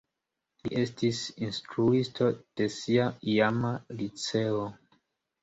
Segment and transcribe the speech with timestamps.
[0.61, 4.67] Li estis instruisto de sia iama liceo.